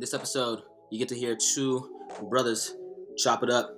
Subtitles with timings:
[0.00, 1.90] In this episode, you get to hear two
[2.30, 2.74] brothers
[3.18, 3.76] chop it up.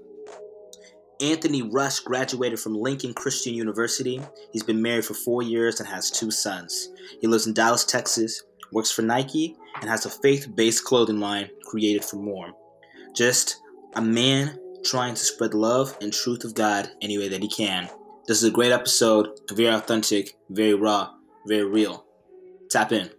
[1.21, 4.21] Anthony Rush graduated from Lincoln Christian University.
[4.53, 6.91] He's been married for four years and has two sons.
[7.21, 8.41] He lives in Dallas, Texas,
[8.71, 12.53] works for Nike, and has a faith based clothing line created for more.
[13.17, 13.61] Just
[13.97, 17.91] a man trying to spread love and truth of God any way that he can.
[18.29, 21.15] This is a great episode, very authentic, very raw,
[21.49, 22.05] very real.
[22.71, 23.11] Tap in.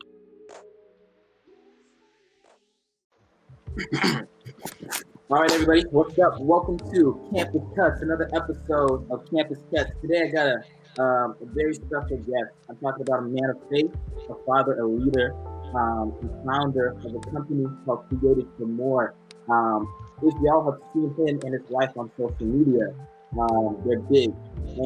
[3.74, 6.40] All right, everybody, what's up?
[6.40, 9.90] Welcome to Campus Cuts, another episode of Campus Cuts.
[10.00, 12.54] Today, I got a, um, a very special guest.
[12.70, 13.90] I'm talking about a man of faith,
[14.30, 15.34] a father, a leader,
[15.73, 16.14] um,
[16.45, 19.16] founder of a company called Created for More.
[19.50, 22.94] Um, if y'all have seen him and his wife on social media,
[23.40, 24.31] um, they're big,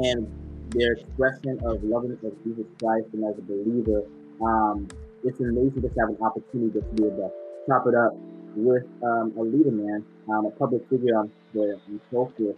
[0.06, 0.32] and
[0.70, 4.04] their expression of loving of Jesus Christ and as a believer,
[4.42, 4.88] um,
[5.26, 7.32] it's amazing to have an opportunity to be able to
[7.68, 8.16] chop it up
[8.56, 11.80] with um, a leader man, um, a public figure on the
[12.12, 12.56] social,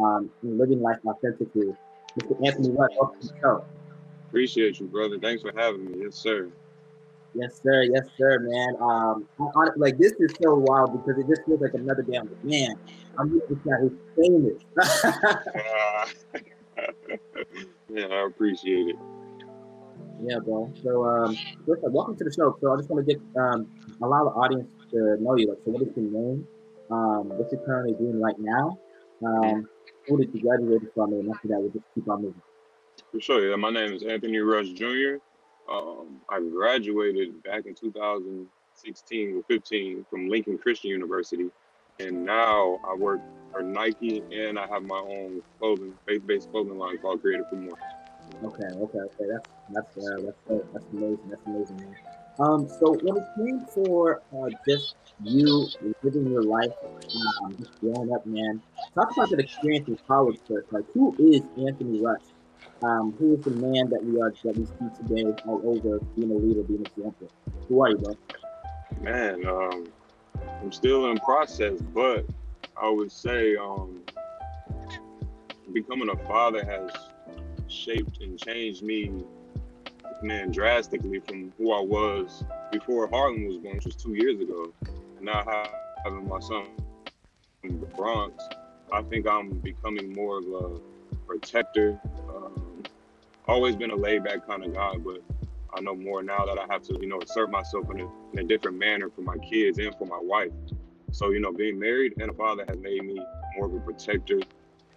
[0.00, 1.74] um, living life authentically.
[2.18, 2.46] Mr.
[2.46, 3.64] Anthony Rush, welcome to the show.
[4.28, 5.18] Appreciate you, brother.
[5.18, 6.02] Thanks for having me.
[6.02, 6.50] Yes, sir.
[7.34, 7.82] Yes, sir.
[7.82, 8.76] Yes, sir, man.
[8.80, 12.30] Um, I, I, like this is so wild because it just feels like another damn
[12.42, 12.76] man.
[13.18, 14.62] I'm just this guy who's famous.
[15.54, 16.06] uh,
[17.90, 18.96] yeah, I appreciate it.
[20.22, 20.72] Yeah, bro.
[20.82, 22.56] So, um, welcome to the show.
[22.60, 23.66] So, I just want to get um,
[24.02, 25.48] allow the audience to know you.
[25.48, 26.46] Like, so what is your name?
[26.90, 28.78] Um, what you're currently doing right now?
[29.24, 29.68] Um,
[30.06, 31.12] who did you graduate from?
[31.12, 32.42] And after that, we'll just keep on moving.
[33.12, 33.50] For sure.
[33.50, 35.16] Yeah, my name is Anthony Rush Jr.
[35.70, 41.48] Um, I graduated back in 2016 or 15 from Lincoln Christian University,
[41.98, 43.20] and now I work
[43.52, 47.78] for Nike and I have my own clothing, faith-based clothing line called Created for More.
[48.44, 49.24] Okay, okay, okay.
[49.32, 51.18] That's that's uh, that's that's amazing.
[51.28, 51.94] That's amazing, man.
[52.38, 55.68] Um, so when it came for uh, just you
[56.02, 58.60] living your life, um, just growing up, man,
[58.94, 60.70] talk about that experience in college first.
[60.70, 62.20] Like, who is Anthony Rush?
[62.82, 66.30] Um, who is the man that we are that we see today all over being
[66.30, 67.30] a leader, being an example?
[67.68, 68.16] Who are you, bro?
[69.00, 69.86] Man, um,
[70.60, 72.26] I'm still in process, but
[72.80, 74.02] I would say um,
[75.72, 76.90] becoming a father has
[77.68, 79.24] shaped and changed me
[80.22, 84.72] man, drastically from who I was before Harlem was born, which was two years ago.
[85.20, 85.42] Now
[86.04, 86.66] having my son
[87.62, 88.42] in the Bronx,
[88.92, 90.80] I think I'm becoming more of a
[91.26, 92.00] protector.
[92.28, 92.82] Um,
[93.46, 95.22] always been a laid back kind of guy, but
[95.74, 98.38] I know more now that I have to, you know, assert myself in a, in
[98.38, 100.52] a different manner for my kids and for my wife.
[101.12, 103.20] So, you know, being married and a father has made me
[103.56, 104.40] more of a protector,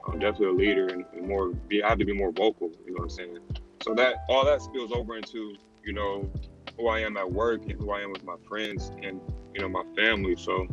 [0.07, 1.50] I'm definitely a leader, and, and more.
[1.50, 2.72] Be, I have to be more vocal.
[2.86, 3.40] You know what I'm saying?
[3.81, 6.29] So that all that spills over into you know
[6.78, 9.22] who I am at work and who I am with my friends and
[9.53, 10.35] you know my family.
[10.35, 10.67] So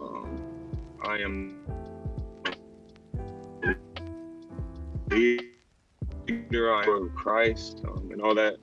[0.00, 0.42] um,
[1.04, 1.64] I am
[5.10, 8.56] leader am Christ um, and all that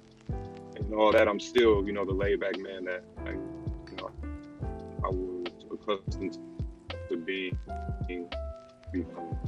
[0.75, 1.27] and all that.
[1.27, 4.11] I'm still you know the laid back man that I, you know
[5.03, 6.37] I was accustomed
[7.09, 7.57] to being.
[9.17, 9.44] um,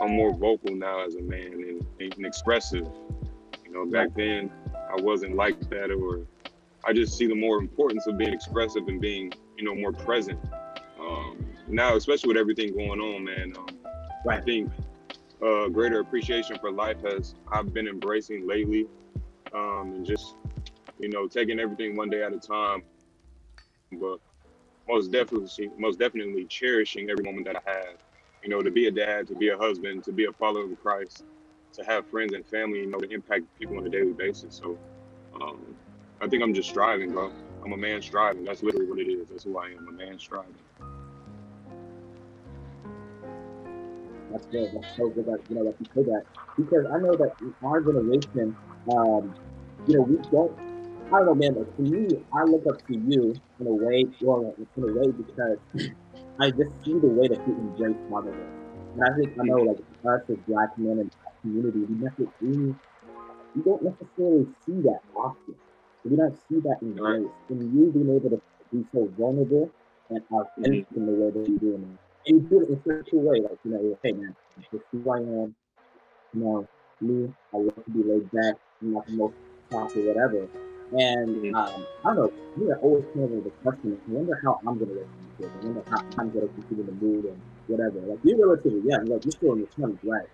[0.00, 2.86] I'm more vocal now as a man and, and expressive.
[3.64, 6.26] You know, back then I wasn't like that, or
[6.84, 10.38] I just see the more importance of being expressive and being, you know, more present.
[11.00, 13.66] Um, now, especially with everything going on, man, um,
[14.24, 14.40] right.
[14.40, 14.70] I think
[15.44, 18.86] uh, greater appreciation for life has I've been embracing lately,
[19.52, 20.34] um, and just
[20.98, 22.82] you know taking everything one day at a time.
[23.92, 24.18] But
[24.88, 27.96] most definitely, most definitely cherishing every moment that I have
[28.48, 30.80] you know, to be a dad, to be a husband, to be a follower of
[30.80, 31.22] Christ,
[31.74, 34.56] to have friends and family, you know, to impact people on a daily basis.
[34.56, 34.78] So
[35.38, 35.60] um,
[36.22, 37.30] I think I'm just striving, bro.
[37.62, 38.44] I'm a man striving.
[38.44, 39.28] That's literally what it is.
[39.28, 40.54] That's who I am, a man striving.
[44.32, 44.70] That's good.
[44.74, 46.22] That's so good that you know that you say that
[46.56, 48.56] because I know that in our generation,
[48.96, 49.34] um,
[49.86, 50.58] you know, we don't.
[51.08, 51.52] I don't know, man.
[51.52, 55.10] But for me, I look up to you in a way, well, in a way
[55.10, 55.58] because
[56.40, 58.46] I just see the way that you embrace motherhood.
[58.94, 62.30] And I think I know like us as black men in the community, we never
[62.40, 62.74] we,
[63.56, 65.56] we don't necessarily see that often.
[66.04, 67.26] We don't see that in grace.
[67.48, 68.40] And you being able to
[68.72, 69.70] be so vulnerable
[70.10, 71.00] and authentic mm-hmm.
[71.00, 72.30] in the way that you're doing it.
[72.30, 74.86] And you do it in such a way, like, you know, hey man, this is
[74.92, 75.54] who I am.
[76.34, 76.68] You know,
[77.00, 79.34] me, I love to be laid back, I'm not the most
[79.70, 80.48] talk or whatever.
[80.92, 84.00] And um, I don't know, we are always kind of the question.
[84.08, 85.52] I wonder how I'm gonna raise my kids.
[85.60, 88.00] I wonder how I'm gonna continue to move and whatever.
[88.00, 90.28] Like you're relatively young, like you're still in your twenties, right?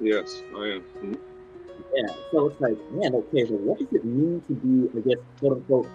[0.00, 0.80] Yes, I am.
[0.82, 1.14] Mm-hmm.
[1.94, 2.14] Yeah.
[2.32, 5.52] So it's like, man, okay, so what does it mean to be, I guess, quote
[5.58, 5.88] unquote,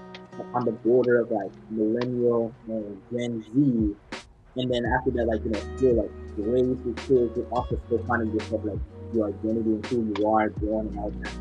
[0.54, 3.96] on the border of like millennial and Gen Z,
[4.56, 8.04] and then after that, like you know, still like race is still, you're also still
[8.08, 8.80] finding yourself like
[9.14, 11.34] your identity and who you are, growing and all that.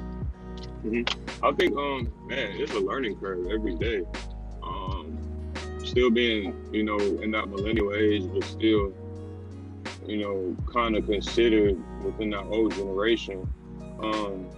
[0.85, 1.30] Mm-hmm.
[1.43, 4.03] I think, um, man, it's a learning curve every day.
[4.63, 5.19] Um,
[5.85, 8.93] still being, you know, in that millennial age, but still,
[10.07, 13.49] you know, kind of considered within that old generation.
[14.03, 14.51] Um,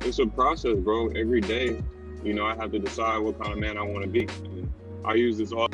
[0.00, 1.08] it's a process, bro.
[1.08, 1.82] Every day,
[2.22, 4.26] you know, I have to decide what kind of man I want to be.
[4.44, 4.72] And
[5.04, 5.68] I use this all.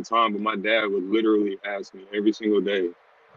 [0.00, 2.90] Time, but my dad would literally ask me every single day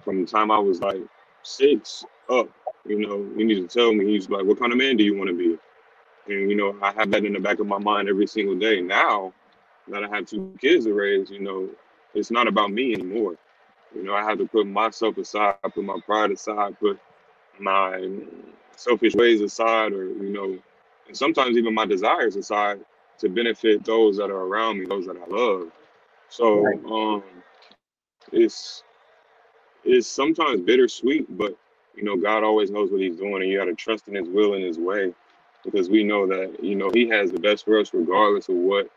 [0.03, 1.01] from the time I was like
[1.43, 2.49] six up,
[2.85, 5.17] you know, he needs to tell me, he's like, what kind of man do you
[5.17, 5.57] want to be?
[6.27, 8.81] And, you know, I have that in the back of my mind every single day.
[8.81, 9.33] Now
[9.87, 11.69] that I have two kids to raise, you know,
[12.13, 13.35] it's not about me anymore.
[13.95, 16.99] You know, I have to put myself aside, put my pride aside, put
[17.59, 18.09] my
[18.75, 20.57] selfish ways aside, or, you know,
[21.07, 22.79] and sometimes even my desires aside
[23.19, 25.71] to benefit those that are around me, those that I love.
[26.31, 26.81] So right.
[26.91, 27.23] um,
[28.31, 28.83] it's
[29.85, 31.57] it's sometimes bittersweet, but
[31.95, 34.29] you know, God always knows what He's doing, and you got to trust in His
[34.29, 35.13] will and His way,
[35.65, 38.89] because we know that you know He has the best for us, regardless of what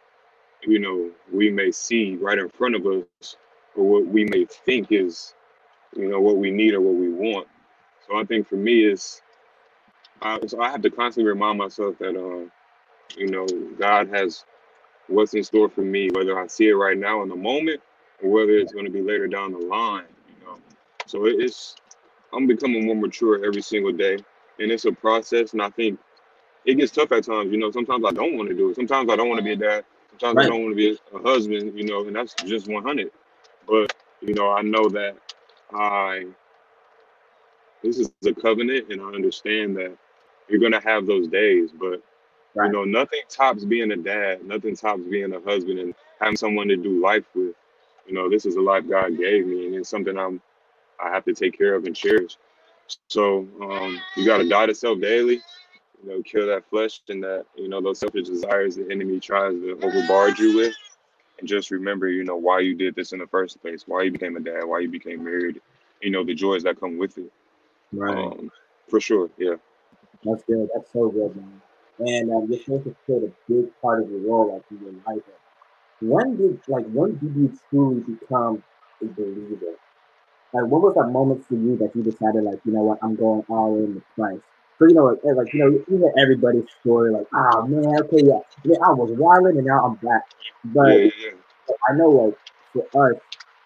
[0.62, 3.36] you know we may see right in front of us,
[3.76, 5.34] or what we may think is
[5.96, 7.48] you know what we need or what we want.
[8.08, 9.22] So I think for me is,
[10.22, 12.48] I, so I have to constantly remind myself that uh,
[13.18, 13.46] you know
[13.78, 14.44] God has
[15.08, 17.80] what's in store for me, whether I see it right now in the moment
[18.22, 20.04] or whether it's going to be later down the line.
[20.28, 20.58] You know,
[21.06, 21.76] so it's
[22.32, 24.18] I'm becoming more mature every single day,
[24.58, 25.52] and it's a process.
[25.52, 25.98] And I think
[26.64, 27.52] it gets tough at times.
[27.52, 28.76] You know, sometimes I don't want to do it.
[28.76, 29.84] Sometimes I don't want to be a dad.
[30.10, 30.46] Sometimes right.
[30.46, 31.78] I don't want to be a husband.
[31.78, 33.10] You know, and that's just 100.
[33.66, 35.16] But you know, I know that
[35.72, 36.26] I
[37.82, 39.96] this is a covenant, and I understand that
[40.48, 42.02] you're gonna have those days, but
[42.54, 42.66] Right.
[42.66, 46.68] You know, nothing tops being a dad, nothing tops being a husband and having someone
[46.68, 47.54] to do life with.
[48.06, 50.40] You know, this is a life God gave me and it's something I'm
[51.02, 52.36] I have to take care of and cherish.
[53.08, 55.40] So um, you gotta die to self daily,
[56.02, 59.54] you know, kill that flesh and that, you know, those selfish desires the enemy tries
[59.54, 60.74] to overbarge you with.
[61.38, 64.12] And just remember, you know, why you did this in the first place, why you
[64.12, 65.60] became a dad, why you became married,
[66.00, 67.32] you know, the joys that come with it.
[67.92, 68.16] Right.
[68.16, 68.50] Um,
[68.88, 69.56] for sure, yeah.
[70.24, 70.68] That's good.
[70.74, 71.60] That's so good, man
[71.98, 74.94] and um, you're supposed to play a big part of the role like in your
[75.06, 75.22] life.
[76.00, 78.62] When did like when did you truly become
[79.02, 79.76] a believer?
[80.52, 83.14] Like what was that moment for you that you decided like you know what I'm
[83.14, 84.42] going all in with Christ?
[84.78, 88.40] So you know like, like you know you everybody's story like oh man okay yeah
[88.64, 90.24] yeah I was wilding and now I'm back.
[90.64, 91.74] But yeah, yeah.
[91.88, 92.38] I know like
[92.72, 93.20] for us,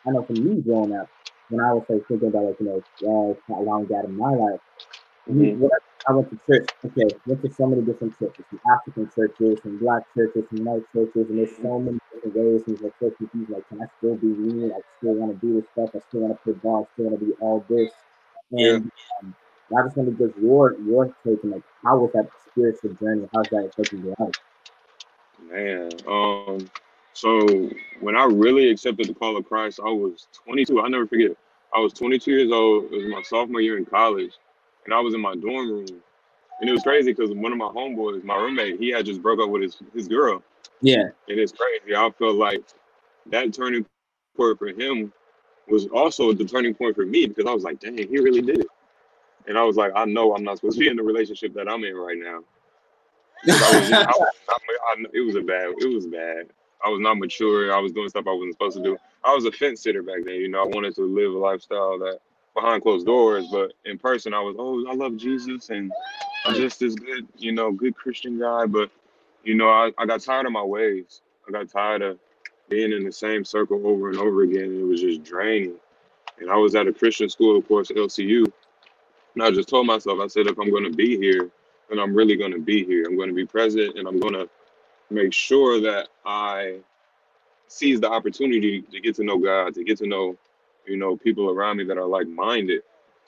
[0.06, 1.08] I know for me growing up
[1.48, 4.30] when I was like thinking about like you know uh, how long that in my
[4.30, 4.60] life,
[5.28, 5.64] mm-hmm.
[5.64, 5.78] I
[6.11, 6.69] went to church.
[6.85, 10.83] Okay, went to so many different churches, some African churches, some black churches, some white
[10.95, 12.62] churches, and there's so many different ways.
[12.67, 14.73] And like, churches, he's like, can I still be me?
[14.73, 15.91] I still want to do this stuff.
[15.95, 16.89] I still want to play ball.
[16.89, 17.91] I still want to be all this.
[18.53, 18.75] And yeah.
[19.23, 19.35] um,
[19.77, 23.29] I just want to get your your take and like, how was that spiritual journey?
[23.35, 24.35] How's that affecting your life?
[25.50, 26.71] Man, um,
[27.12, 30.81] so when I really accepted the call of Christ, I was 22.
[30.81, 31.33] I never forget.
[31.75, 32.85] I was 22 years old.
[32.85, 34.33] It was my sophomore year in college
[34.88, 35.87] and I was in my dorm room,
[36.61, 39.38] and it was crazy because one of my homeboys, my roommate, he had just broke
[39.38, 40.42] up with his his girl.
[40.80, 41.95] Yeah, and it's crazy.
[41.95, 42.62] I felt like
[43.26, 43.85] that turning
[44.35, 45.12] point for him
[45.68, 48.61] was also the turning point for me because I was like, dang, he really did
[48.61, 48.66] it.
[49.47, 51.68] And I was like, I know I'm not supposed to be in the relationship that
[51.68, 52.40] I'm in right now.
[53.47, 55.75] I was, I was, I, it was a bad.
[55.80, 56.47] It was bad.
[56.83, 57.75] I was not mature.
[57.75, 58.97] I was doing stuff I wasn't supposed to do.
[59.23, 60.37] I was a fence sitter back then.
[60.37, 62.21] You know, I wanted to live a lifestyle that
[62.61, 65.93] behind closed doors, but in person, I was, oh, I love Jesus and
[66.47, 68.67] I'm just this good, you know, good Christian guy.
[68.67, 68.91] But,
[69.45, 71.23] you know, I, I got tired of my ways.
[71.49, 72.19] I got tired of
[72.69, 74.65] being in the same circle over and over again.
[74.65, 75.77] And it was just draining.
[76.41, 78.47] And I was at a Christian school, of course, LCU.
[79.35, 81.50] And I just told myself, I said, if I'm going to be here,
[81.91, 83.05] then I'm really going to be here.
[83.07, 84.49] I'm going to be present and I'm going to
[85.11, 86.79] make sure that I
[87.69, 90.37] seize the opportunity to get to know God, to get to know
[90.88, 92.83] you know, people around me that are like minded.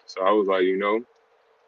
[0.06, 1.04] So I was like, you know,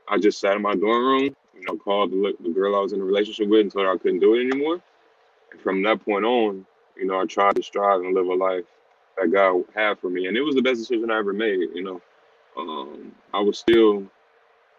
[0.09, 2.93] I just sat in my dorm room, you know, called the, the girl I was
[2.93, 4.81] in a relationship with and told her I couldn't do it anymore.
[5.53, 8.65] And from that point on, you know, I tried to strive and live a life
[9.19, 10.27] that God had for me.
[10.27, 12.01] And it was the best decision I ever made, you know.
[12.57, 14.05] Um, I was still,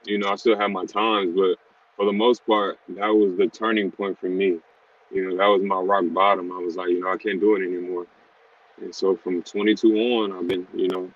[0.06, 1.58] you know, I still had my times, but
[1.96, 4.60] for the most part, that was the turning point for me.
[5.12, 6.52] You know, that was my rock bottom.
[6.52, 8.08] I was like, you know, I can't do it anymore.
[8.82, 11.12] And so from 22 on, I've been, you know,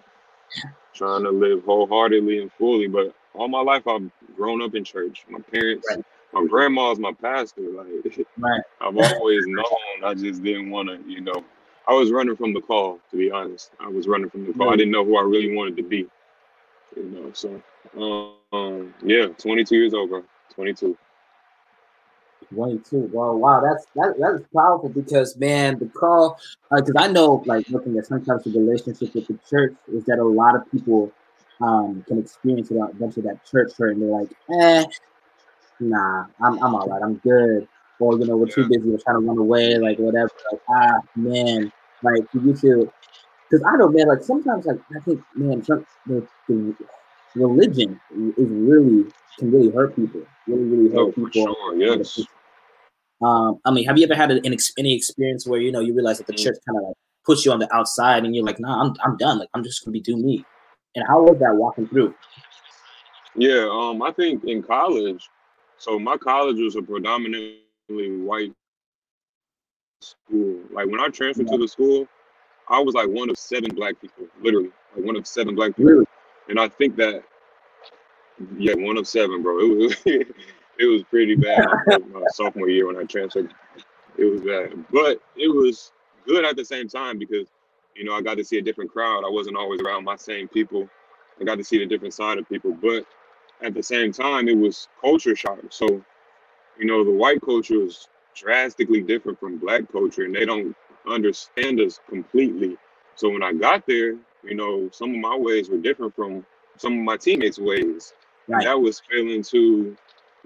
[0.94, 2.88] trying to live wholeheartedly and fully.
[2.88, 5.26] But all my life, I've grown up in church.
[5.30, 6.04] My parents, Right.
[6.34, 7.62] my grandma's my pastor.
[7.62, 7.88] Like
[8.38, 8.62] Right.
[8.82, 10.04] I've always known.
[10.04, 11.44] I just didn't want to, you know.
[11.88, 13.72] I was running from the call, to be honest.
[13.80, 14.70] I was running from the call.
[14.72, 16.06] I didn't know who I really wanted to be.
[16.96, 17.62] You know, so
[18.52, 20.24] um, yeah, 22 years old, bro.
[20.54, 20.98] 22.
[22.54, 23.10] 22.
[23.13, 26.39] Well, wow, that's that, that's powerful because man, the call
[26.72, 30.24] because I know like looking at sometimes the relationship with the church is that a
[30.24, 31.12] lot of people
[31.62, 34.86] um can experience it eventually that church hurt and they're like, eh,
[35.80, 37.68] nah, I'm I'm all right, I'm good.
[38.00, 40.30] Or you know, we're too busy, we're trying to run away, like whatever.
[40.51, 41.72] Like, ah man,
[42.04, 42.92] like you to
[43.50, 46.75] because I know man, like sometimes like I think man, some, the, the
[47.36, 49.06] religion is really
[49.38, 50.22] can really hurt people.
[50.48, 51.56] Really, really Oh, hurt for people.
[51.56, 51.75] sure.
[51.75, 52.20] Yes.
[53.22, 56.20] Um, I mean, have you ever had an any experience where you know you realize
[56.20, 56.96] that the church kind of like
[57.26, 59.40] puts you on the outside and you're like, nah, I'm I'm done.
[59.40, 60.46] Like I'm just gonna be do me.
[60.96, 62.14] And how was that walking through?
[63.36, 65.30] Yeah, um, I think in college,
[65.78, 68.54] so my college was a predominantly white
[70.02, 70.62] school.
[70.72, 72.08] Like when I transferred to the school,
[72.70, 75.92] I was like one of seven black people, literally, like one of seven black people.
[75.92, 76.06] Really?
[76.50, 77.24] And I think that,
[78.58, 79.60] yeah, one of seven, bro.
[79.60, 79.96] It was
[80.79, 81.65] it was pretty bad
[82.12, 83.53] my, sophomore year when I transferred.
[84.17, 85.91] It was bad, but it was
[86.25, 87.48] good at the same time because
[87.96, 89.24] you know I got to see a different crowd.
[89.25, 90.89] I wasn't always around my same people.
[91.39, 93.05] I got to see the different side of people, but
[93.62, 95.60] at the same time, it was culture shock.
[95.69, 96.03] So,
[96.79, 100.75] you know, the white culture is drastically different from black culture, and they don't
[101.07, 102.77] understand us completely.
[103.15, 106.46] So when I got there, you know, some of my ways were different from
[106.77, 108.13] some of my teammates' ways.
[108.48, 108.63] Right.
[108.63, 109.98] that was feeling to,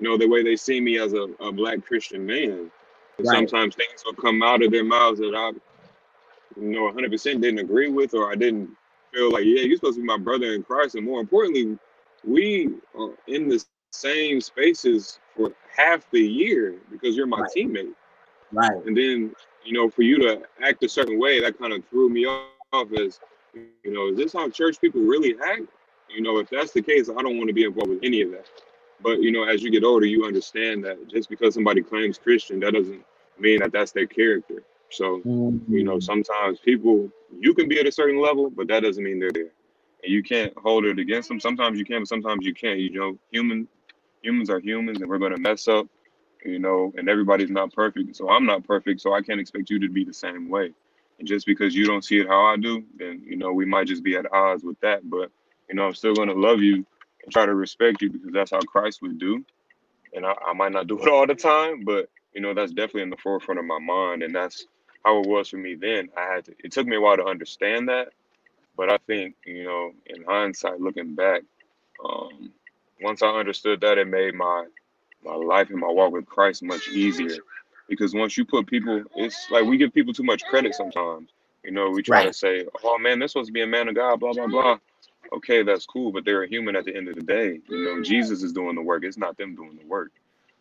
[0.01, 2.71] you know, the way they see me as a, a black Christian man.
[3.19, 3.27] Right.
[3.27, 5.51] sometimes things will come out of their mouths that I,
[6.59, 8.69] you know, 100% didn't agree with, or I didn't
[9.13, 10.95] feel like, yeah, you're supposed to be my brother in Christ.
[10.95, 11.77] And more importantly,
[12.25, 17.51] we are in the same spaces for half the year because you're my Right.
[17.55, 17.93] teammate.
[18.51, 18.85] Right.
[18.85, 22.09] And then, you know, for you to act a certain way, that kind of threw
[22.09, 23.19] me off as,
[23.53, 25.67] you know, is this how church people really act?
[26.09, 28.31] You know, if that's the case, I don't want to be involved with any of
[28.31, 28.45] that.
[29.03, 32.59] But, you know, as you get older, you understand that just because somebody claims Christian,
[32.61, 33.03] that doesn't
[33.39, 34.63] mean that that's their character.
[34.91, 35.25] So,
[35.71, 39.03] you know, Mm, sometimes people, you can be at a certain level, but that doesn't
[39.03, 39.51] mean they're there.
[40.03, 41.39] And you can't hold it against them.
[41.39, 42.79] Sometimes you can, but sometimes you can't.
[42.79, 43.67] You know, human
[44.23, 45.87] humans are humans and we're gonna mess up,
[46.45, 48.15] you know, and everybody's not perfect.
[48.15, 50.73] So I'm not perfect, so I can't expect you to be the same way.
[51.19, 53.87] And just because you don't see it how I do, then you know, we might
[53.87, 55.09] just be at odds with that.
[55.09, 55.31] But
[55.69, 56.85] you know, I'm still gonna love you
[57.23, 59.45] and try to respect you because that's how Christ would do.
[60.13, 63.03] And I, I might not do it all the time, but you know, that's definitely
[63.03, 64.23] in the forefront of my mind.
[64.23, 64.65] And that's
[65.05, 66.09] how it was for me then.
[66.17, 68.09] I had to it took me a while to understand that.
[68.77, 71.43] But I think, you know, in hindsight, looking back,
[72.05, 72.51] um,
[73.01, 74.65] once I understood that, it made my
[75.23, 77.37] my life and my walk with Christ much easier.
[77.89, 81.29] Because once you put people, it's like we give people too much credit sometimes.
[81.63, 83.95] You know, we try to say, "Oh man, they're supposed to be a man of
[83.95, 84.79] God," blah blah blah.
[85.35, 87.59] Okay, that's cool, but they're a human at the end of the day.
[87.69, 89.03] You know, Jesus is doing the work.
[89.05, 90.11] It's not them doing the work.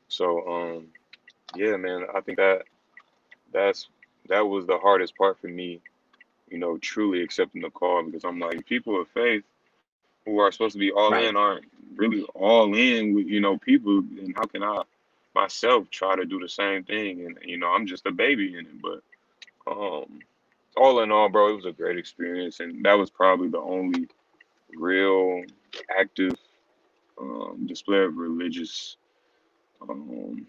[0.08, 0.88] So, um,
[1.56, 2.62] yeah, man, I think that
[3.52, 3.88] that's
[4.28, 5.80] that was the hardest part for me.
[6.50, 9.44] You know, truly accepting the call because I'm like people of faith
[10.26, 11.26] who are supposed to be all Right.
[11.26, 14.82] in aren't really all in with you know people and how can i
[15.36, 18.66] myself try to do the same thing and you know i'm just a baby in
[18.66, 19.02] it but
[19.72, 20.20] um
[20.76, 24.08] all in all bro it was a great experience and that was probably the only
[24.76, 25.42] real
[25.98, 26.34] active
[27.20, 28.96] um display of religious
[29.82, 30.46] um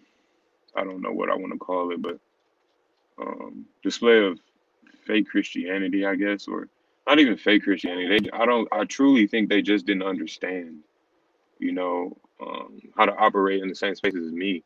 [0.75, 2.19] i don't know what i want to call it but
[3.21, 4.39] um display of
[5.05, 6.67] fake christianity i guess or
[7.07, 10.77] not even fake christianity they, i don't i truly think they just didn't understand
[11.59, 14.63] you know, um, how to operate in the same spaces as me,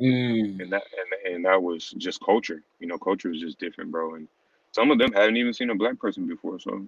[0.00, 0.82] Mm, and that
[1.24, 2.62] and and that was just culture.
[2.80, 4.14] You know, culture is just different, bro.
[4.16, 4.28] And
[4.72, 6.86] some of them hadn't even seen a black person before, so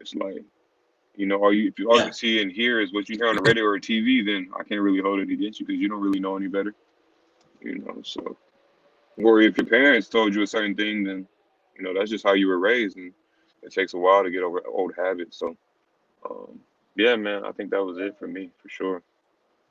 [0.00, 0.44] it's like,
[1.16, 2.06] you know, all you if you all yeah.
[2.06, 4.62] you see and hear is what you hear on the radio or TV, then I
[4.62, 6.74] can't really hold it against you because you don't really know any better,
[7.60, 8.00] you know.
[8.02, 8.36] So,
[9.16, 11.26] or if your parents told you a certain thing, then
[11.76, 13.12] you know that's just how you were raised, and
[13.62, 15.38] it takes a while to get over old habits.
[15.38, 15.56] So,
[16.28, 16.60] um,
[16.96, 19.02] yeah, man, I think that was it for me for sure.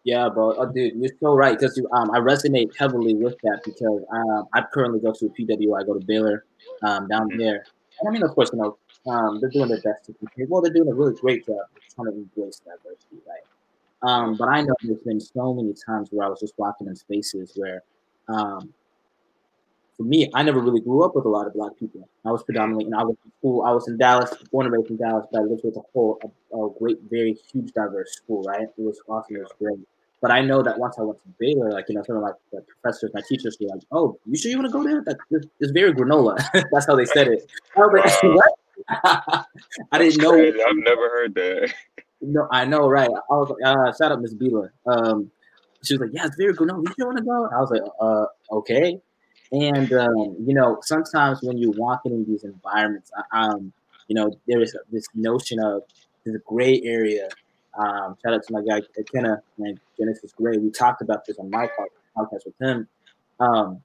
[0.04, 0.56] Yeah, bro.
[0.56, 1.58] Oh, dude, you're so right.
[1.58, 5.84] Because um, I resonate heavily with that because um, I currently go to PWI, I
[5.84, 6.46] go to Baylor
[6.84, 7.40] um, down Mhm.
[7.40, 7.66] there.
[8.00, 10.46] And I mean, of course, you know, um, they're doing their best to compare.
[10.50, 13.44] Well, they're doing a really great job trying to embrace diversity, right?
[14.04, 16.96] Um, but I know there's been so many times where I was just walking in
[16.96, 17.84] spaces where,
[18.28, 18.74] um,
[19.98, 22.08] for me, I never really grew up with a lot of black people.
[22.26, 23.64] I was predominantly, and I was in school.
[23.64, 26.20] I was in Dallas, born and raised in Dallas, but I lived with a whole,
[26.24, 28.44] a, a great, very huge, diverse school.
[28.44, 28.64] Right?
[28.64, 29.38] It was awesome.
[29.38, 29.80] It was great.
[30.22, 32.34] But I know that once I went to Baylor, like you know, some of like
[32.52, 35.02] the professors, my teachers were like, "Oh, you sure you want to go there?
[35.02, 35.18] That
[35.60, 36.38] it's very granola."
[36.72, 37.50] That's how they said it.
[37.76, 38.52] "What?"
[38.90, 40.34] I didn't know.
[40.34, 41.74] I've never heard that.
[42.22, 43.10] No, I know, right?
[43.10, 44.70] I was like, uh, shout out Miss Bila.
[44.86, 45.32] Um,
[45.84, 46.68] she was like, "Yeah, it's very good.
[46.68, 48.26] No, you want to go?" I was like, "Uh,
[48.58, 49.00] okay."
[49.52, 53.72] And um, you know, sometimes when you're walking in these environments, um,
[54.08, 55.84] you know, there is this notion of
[56.28, 57.30] a gray area.
[57.78, 58.82] Um, shout out to my guy
[59.14, 60.58] Kenna and Genesis Gray.
[60.58, 61.68] We talked about this on my
[62.18, 62.88] podcast with him.
[63.40, 63.82] Um,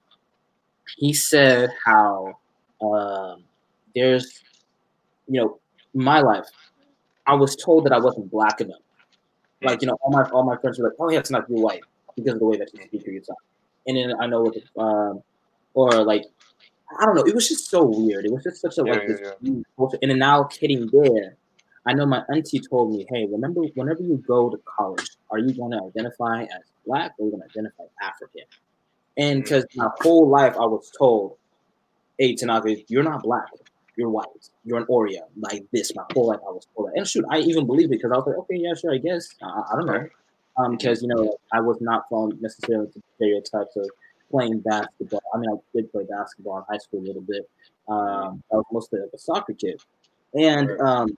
[0.97, 2.37] he said how
[2.81, 3.43] um,
[3.93, 4.41] there's,
[5.31, 5.59] you know,
[5.93, 6.45] my life.
[7.25, 8.81] I was told that I wasn't black enough.
[9.63, 11.59] Like you know, all my all my friends were like, "Oh yeah, it's not you're
[11.59, 11.83] white,"
[12.15, 13.23] because of the way that you speak.
[13.87, 15.21] And then I know with um,
[15.73, 16.25] or like
[16.99, 17.23] I don't know.
[17.23, 18.25] It was just so weird.
[18.25, 19.53] It was just such a yeah, like yeah, this yeah.
[19.77, 19.97] culture.
[20.01, 21.35] And then now hitting there,
[21.85, 25.53] I know my auntie told me, "Hey, remember whenever you go to college, are you
[25.53, 28.43] going to identify as black or are you going to identify African?"
[29.17, 29.81] And because mm-hmm.
[29.81, 31.37] my whole life I was told,
[32.17, 33.47] "Hey, Tanaka, you're not black.
[33.97, 34.27] You're white.
[34.63, 36.97] You're an Oreo." Like this, my whole life I was told that.
[36.97, 39.29] And shoot, I even believed it because I was like, "Okay, yeah, sure, I guess."
[39.41, 40.07] I, I don't know.
[40.57, 43.89] Um, because you know I was not falling necessarily to stereotypes of
[44.29, 45.21] playing basketball.
[45.33, 47.49] I mean, I did play basketball in high school a little bit.
[47.87, 49.81] Um, I was mostly like a soccer kid,
[50.33, 51.17] and um,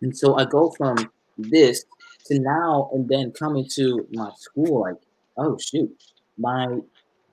[0.00, 0.96] and so I go from
[1.36, 1.84] this
[2.26, 4.96] to now, and then coming to my school, like,
[5.36, 5.90] oh shoot,
[6.36, 6.78] my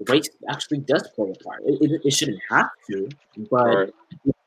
[0.10, 1.62] race actually does play a part.
[1.66, 3.10] It, it, it shouldn't have to,
[3.50, 3.94] but right.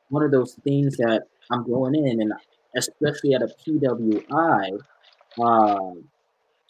[0.09, 2.33] One of those things that I'm going in, and
[2.75, 4.79] especially at a PWI,
[5.39, 5.91] uh,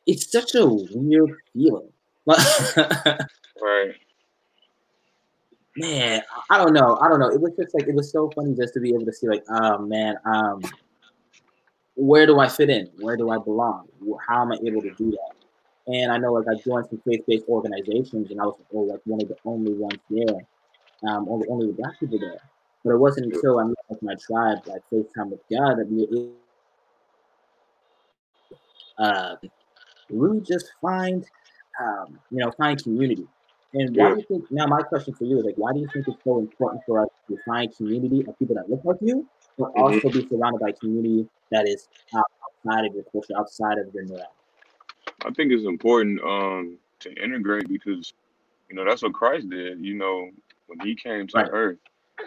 [0.06, 1.90] it's such a weird feeling.
[3.62, 3.96] Right.
[5.76, 6.98] Man, I don't know.
[7.02, 7.30] I don't know.
[7.30, 9.44] It was just like it was so funny just to be able to see like,
[9.50, 10.62] oh man, um,
[11.96, 12.90] where do I fit in?
[13.00, 13.88] Where do I belong?
[14.28, 15.94] How am I able to do that?
[15.94, 19.22] And I know like I joined some faith-based organizations, and I was oh, like one
[19.22, 20.48] of the only ones there,
[21.10, 22.42] um, only only the black people there.
[22.84, 26.32] But it wasn't until I met with my tribe, like FaceTime with God, that we
[28.98, 29.36] uh,
[30.10, 31.26] really just find,
[31.82, 33.28] um, you know, find community.
[33.74, 34.14] And why yeah.
[34.16, 34.52] do you think?
[34.52, 37.02] Now, my question for you is like, why do you think it's so important for
[37.04, 39.82] us to find community of people that look like you, but mm-hmm.
[39.82, 44.22] also be surrounded by community that is outside of your culture, outside of your norm?
[45.26, 48.14] I think it's important um, to integrate because
[48.70, 49.86] you know that's what Christ did.
[49.86, 50.30] You know,
[50.68, 51.50] when He came to right.
[51.52, 51.78] Earth,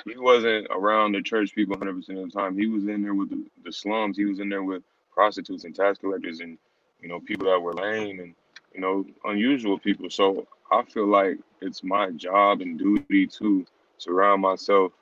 [0.06, 2.58] He wasn't around the church people 100 percent of the time.
[2.58, 4.16] He was in there with the, the slums.
[4.16, 6.58] He was in there with prostitutes and tax collectors and
[7.00, 8.34] you know people that were lame and
[8.74, 10.10] you know unusual people.
[10.10, 13.66] So I feel like it's my job and duty to
[13.98, 14.92] surround myself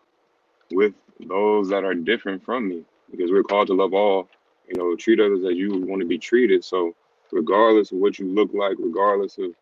[0.70, 0.94] with
[1.28, 4.28] those that are different from me because we're called to love all,
[4.68, 6.64] you know, treat others as you want to be treated.
[6.64, 6.94] So,
[7.32, 9.52] regardless of what you look like, regardless of,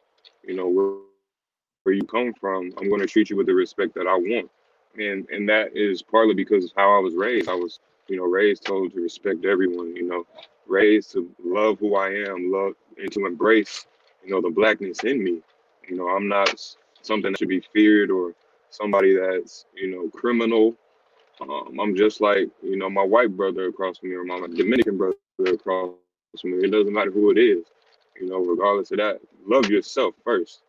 [0.47, 0.95] you know, where,
[1.85, 4.51] where you come from, I'm going to treat you with the respect that I want.
[4.99, 7.49] And, and that is partly because of how I was raised.
[7.49, 10.27] I was, you know, raised told to respect everyone, you know,
[10.67, 13.87] raised to love who I am, love and to embrace,
[14.25, 15.41] you know, the blackness in me.
[15.89, 16.61] You know, I'm not
[17.03, 18.35] something that should be feared or
[18.71, 20.75] somebody that's, you know, criminal.
[21.41, 24.99] Um, I'm just like, you know, my white brother across from me or my Dominican
[24.99, 25.95] brother across
[26.41, 26.65] from me.
[26.65, 27.67] It doesn't matter who it is,
[28.21, 29.21] you know, regardless of that.
[29.47, 30.63] Love yourself first.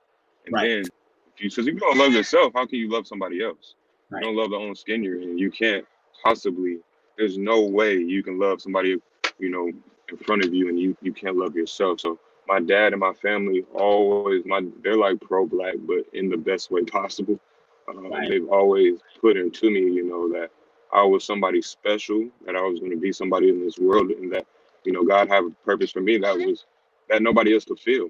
[0.46, 0.70] And right.
[0.70, 3.76] then, if you, because if you don't love yourself, how can you love somebody else?
[4.10, 4.24] Right.
[4.24, 5.38] You don't love the own skin you're in.
[5.38, 5.86] You can't
[6.24, 6.80] possibly,
[7.18, 9.02] there's no way you can love somebody,
[9.40, 9.72] you know,
[10.10, 12.02] in front of you and you, you can't love yourself.
[12.02, 12.20] So
[12.50, 16.72] my dad and my family always my they're like pro black, but in the best
[16.72, 17.40] way possible.
[17.88, 18.28] Um, right.
[18.28, 20.50] They've always put into me, you know, that
[20.92, 24.34] I was somebody special, that I was going to be somebody in this world, and
[24.34, 24.48] that
[24.84, 26.66] you know God had a purpose for me that was
[27.10, 28.10] that nobody else could feel.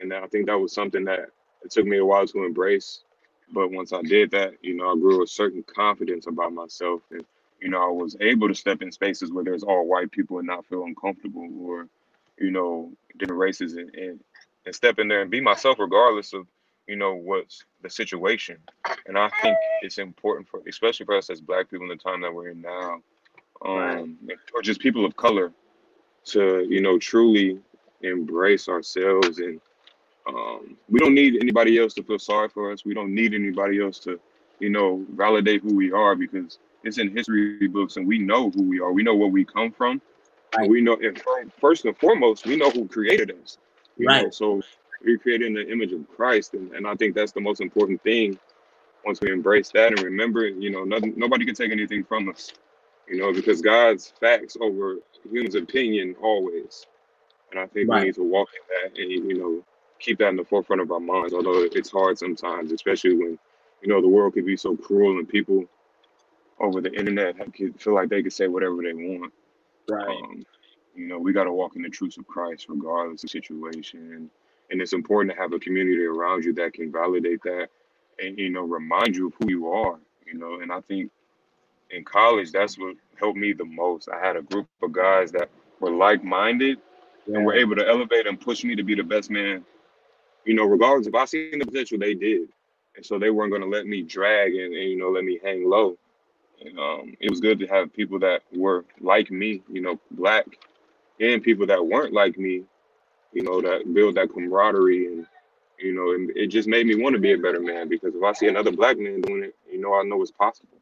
[0.00, 1.30] And I think that was something that
[1.64, 3.00] it took me a while to embrace.
[3.52, 7.24] But once I did that, you know, I grew a certain confidence about myself, and
[7.60, 10.46] you know, I was able to step in spaces where there's all white people and
[10.46, 11.88] not feel uncomfortable, or
[12.38, 14.20] you know, different races and, and,
[14.66, 16.46] and step in there and be myself regardless of,
[16.86, 18.56] you know, what's the situation.
[19.06, 22.20] And I think it's important for, especially for us as black people in the time
[22.22, 23.00] that we're in now,
[23.64, 24.18] um,
[24.54, 25.52] or just people of color
[26.24, 27.58] to, you know, truly
[28.02, 29.60] embrace ourselves and
[30.26, 32.84] um, we don't need anybody else to feel sorry for us.
[32.84, 34.20] We don't need anybody else to,
[34.60, 38.62] you know, validate who we are because it's in history books and we know who
[38.62, 38.92] we are.
[38.92, 40.00] We know where we come from
[40.56, 40.68] Right.
[40.68, 41.20] We know, and
[41.60, 43.58] first and foremost, we know who created us.
[43.98, 44.24] right.
[44.24, 44.30] Know?
[44.30, 44.62] So
[45.04, 48.38] we're creating the image of Christ, and, and I think that's the most important thing.
[49.04, 52.52] Once we embrace that and remember, you know, nothing, nobody can take anything from us,
[53.08, 56.86] you know, because God's facts over humans' opinion always.
[57.50, 58.00] And I think right.
[58.00, 59.64] we need to walk in that and you know
[60.02, 61.32] keep that in the forefront of our minds.
[61.32, 63.38] Although it's hard sometimes, especially when
[63.80, 65.64] you know the world can be so cruel and people
[66.60, 69.32] over the internet can feel like they can say whatever they want.
[69.88, 70.08] Right.
[70.08, 70.44] Um,
[70.94, 74.12] you know, we got to walk in the truth of Christ regardless of situation.
[74.14, 74.30] And,
[74.80, 77.68] it's important to have a community around you that can validate that
[78.18, 80.60] and, you know, remind you of who you are, you know.
[80.60, 81.10] And I think
[81.90, 84.08] in college, that's what helped me the most.
[84.08, 86.78] I had a group of guys that were like minded
[87.26, 87.36] yeah.
[87.36, 89.62] and were able to elevate and push me to be the best man,
[90.44, 92.48] you know, regardless if I seen the potential, they did.
[92.96, 95.40] And so they weren't going to let me drag and, and, you know, let me
[95.42, 95.96] hang low.
[96.64, 100.46] And, um, it was good to have people that were like me, you know, black,
[101.20, 102.64] and people that weren't like me,
[103.32, 105.26] you know, that build that camaraderie and
[105.82, 108.22] you know, and it just made me want to be a better man because if
[108.22, 110.78] I see another black man doing it, you know, I know it's possible.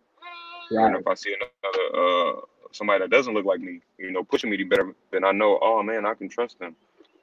[0.71, 0.87] Right.
[0.87, 4.51] And if I see another uh, somebody that doesn't look like me, you know, pushing
[4.51, 6.77] me to be better, then I know, oh man, I can trust them.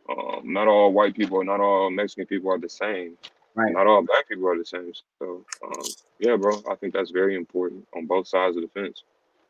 [0.09, 3.17] Um, not all white people, not all Mexican people are the same.
[3.55, 3.73] Right.
[3.73, 4.91] Not all black people are the same.
[5.19, 5.83] So, um,
[6.19, 9.03] yeah, bro, I think that's very important on both sides of the fence.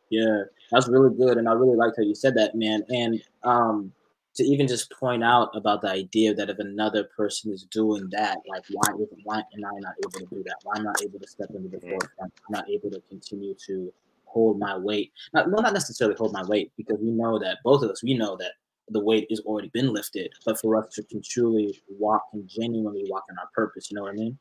[0.09, 2.83] Yeah, that's really good, and I really liked how you said that, man.
[2.87, 3.91] And um,
[4.35, 8.37] to even just point out about the idea that if another person is doing that,
[8.47, 8.93] like why
[9.25, 10.55] why am I not able to do that?
[10.63, 11.89] Why am I not able to step into the mm-hmm.
[11.89, 12.31] forefront?
[12.47, 13.91] I'm not able to continue to
[14.23, 15.11] hold my weight.
[15.33, 18.13] Not, well, not necessarily hold my weight, because we know that both of us, we
[18.13, 18.53] know that
[18.89, 23.03] the weight has already been lifted, but for us to can truly walk and genuinely
[23.09, 24.37] walk in our purpose, you know what I mean?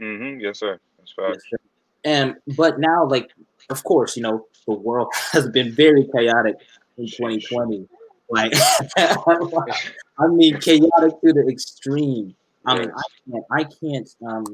[0.00, 0.40] Mm-hmm.
[0.40, 0.78] Yes, sir.
[0.98, 1.32] That's fine.
[1.32, 1.60] Yes,
[2.04, 3.30] and but now, like,
[3.70, 6.56] of course, you know, the world has been very chaotic
[6.98, 7.88] in 2020.
[8.30, 8.52] Like,
[8.96, 12.34] I mean, chaotic to the extreme.
[12.66, 14.44] I mean, I can't, I can't, um,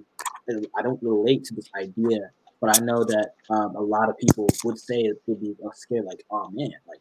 [0.77, 2.19] I don't relate to this idea,
[2.61, 6.05] but I know that um, a lot of people would say it would be scared,
[6.07, 7.01] like, oh man, like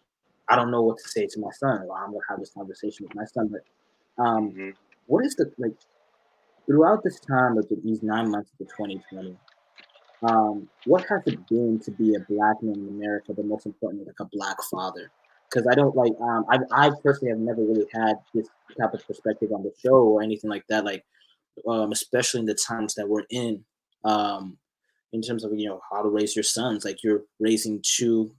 [0.50, 1.86] I don't know what to say to my son.
[1.88, 3.50] Well, I'm gonna have this conversation with my son.
[3.52, 4.70] But um, mm-hmm.
[5.06, 5.74] what is the like
[6.66, 9.38] throughout this time of these nine months of the 2020?
[10.22, 14.06] Um, what has it been to be a black man in America, but most importantly,
[14.06, 15.12] like a black father?
[15.50, 18.48] Because I don't like um, I I personally have never really had this
[18.80, 20.84] type of perspective on the show or anything like that.
[20.84, 21.06] Like
[21.68, 23.64] um, especially in the times that we're in,
[24.04, 24.58] um,
[25.14, 26.86] in terms of you know how to raise your sons.
[26.86, 28.32] Like you're raising two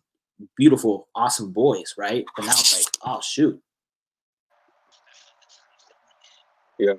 [0.57, 2.25] beautiful, awesome boys, right?
[2.37, 3.61] But now it's like, oh shoot.
[6.79, 6.95] Yeah.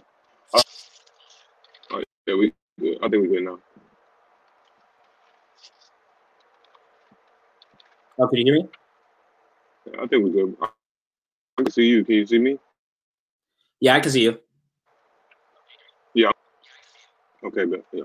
[0.54, 0.62] Uh,
[1.92, 2.54] oh, yeah, we.
[3.02, 3.60] I think we're good now.
[8.20, 8.70] Oh, can you hear me?
[9.92, 10.56] Yeah, I think we're good.
[10.62, 12.06] I can see you.
[12.06, 12.60] Can you see me?
[13.80, 14.40] Yeah, I can see you.
[16.14, 16.32] Yeah.
[17.44, 18.04] Okay, but yeah.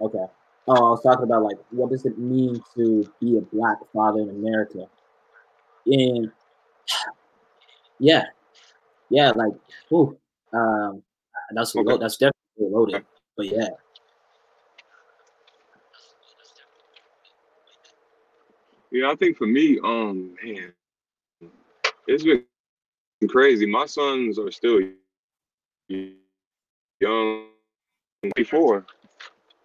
[0.00, 0.24] Okay.
[0.68, 4.20] Oh, I was talking about like what does it mean to be a black father
[4.20, 4.86] in America?
[5.86, 6.30] And
[7.98, 8.24] yeah,
[9.08, 9.52] yeah, like,
[9.92, 10.16] ooh,
[10.52, 11.02] um,
[11.52, 11.96] that's okay.
[11.98, 13.04] that's definitely loaded.
[13.36, 13.68] But yeah.
[18.92, 20.72] Yeah, I think for me, um, man,
[22.08, 22.44] it's been
[23.28, 23.66] crazy.
[23.66, 24.80] My sons are still
[27.00, 27.46] young,
[28.34, 28.84] before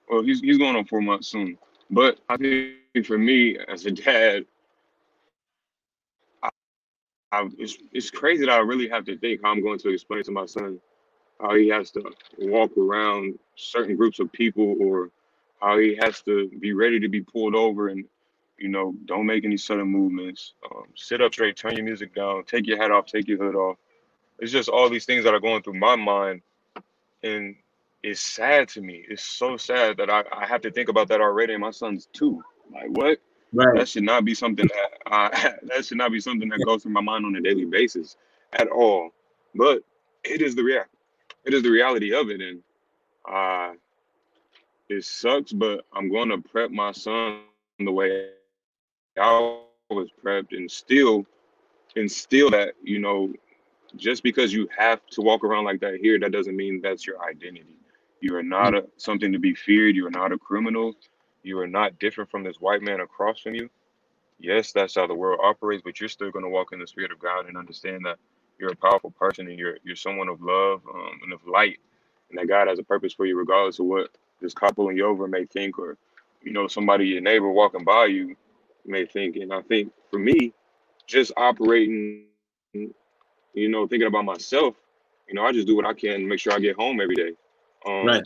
[0.09, 1.57] well, he's he's going on four months soon.
[1.89, 4.45] But I think for me as a dad,
[6.43, 6.49] I,
[7.31, 10.23] I, it's it's crazy that I really have to think how I'm going to explain
[10.23, 10.79] to my son
[11.39, 15.11] how he has to walk around certain groups of people or
[15.61, 18.05] how he has to be ready to be pulled over and
[18.57, 20.53] you know don't make any sudden movements.
[20.71, 23.55] Um, sit up straight turn your music down take your hat off take your hood
[23.55, 23.77] off.
[24.39, 26.41] It's just all these things that are going through my mind.
[27.23, 27.55] And
[28.05, 29.03] is sad to me.
[29.09, 31.53] It's so sad that I, I have to think about that already.
[31.53, 32.41] And my son's two.
[32.71, 33.17] Like what?
[33.51, 33.75] Right.
[33.75, 36.91] That should not be something that I, that should not be something that goes through
[36.91, 38.15] my mind on a daily basis
[38.53, 39.09] at all.
[39.55, 39.79] But
[40.23, 40.83] it is the rea-
[41.45, 42.61] it is the reality of it, and
[43.27, 43.71] uh,
[44.87, 45.51] it sucks.
[45.51, 47.41] But I'm going to prep my son
[47.79, 48.29] the way
[49.19, 51.25] I was prepped, and still
[51.95, 53.33] instill that you know,
[53.95, 57.23] just because you have to walk around like that here, that doesn't mean that's your
[57.23, 57.74] identity.
[58.25, 59.95] You are not a, something to be feared.
[59.97, 60.95] You are not a criminal.
[61.43, 63.69] You are not different from this white man across from you.
[64.39, 67.11] Yes, that's how the world operates, but you're still going to walk in the spirit
[67.13, 68.17] of God and understand that
[68.59, 71.79] you're a powerful person and you're you're someone of love um, and of light,
[72.31, 74.09] and that God has a purpose for you, regardless of what
[74.41, 75.97] this cop pulling you over may think or
[76.43, 78.35] you know, somebody, your neighbor walking by you
[78.85, 79.37] may think.
[79.37, 80.53] And I think for me,
[81.07, 82.25] just operating,
[82.73, 84.75] you know, thinking about myself,
[85.27, 87.15] you know, I just do what I can to make sure I get home every
[87.15, 87.31] day.
[87.87, 88.25] Um, Right.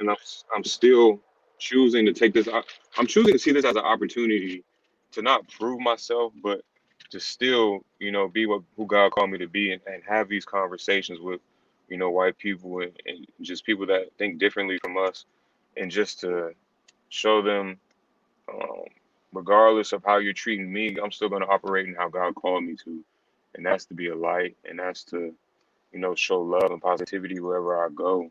[0.00, 0.16] and I'm,
[0.54, 1.20] I'm still
[1.58, 2.48] choosing to take this,
[2.98, 4.64] I'm choosing to see this as an opportunity
[5.12, 6.62] to not prove myself, but
[7.10, 10.28] to still, you know, be what who God called me to be and, and have
[10.28, 11.40] these conversations with,
[11.88, 15.26] you know, white people and, and just people that think differently from us
[15.76, 16.52] and just to
[17.10, 17.78] show them
[18.52, 18.84] um,
[19.32, 22.64] regardless of how you're treating me, I'm still going to operate in how God called
[22.64, 23.04] me to,
[23.54, 25.34] and that's to be a light, and that's to,
[25.92, 28.30] you know, show love and positivity wherever I go.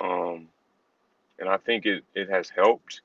[0.00, 0.48] Um,
[1.38, 3.02] and I think it it has helped,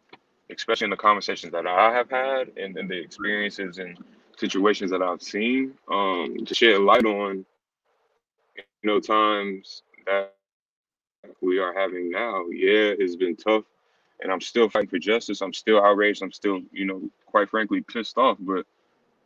[0.52, 3.98] especially in the conversations that I have had and, and the experiences and
[4.38, 7.46] situations that I've seen, um, to shed light on,
[8.56, 10.34] you know, times that
[11.42, 12.46] we are having now.
[12.50, 13.64] Yeah, it's been tough,
[14.22, 15.42] and I'm still fighting for justice.
[15.42, 16.24] I'm still outraged.
[16.24, 18.38] I'm still, you know, quite frankly, pissed off.
[18.40, 18.66] But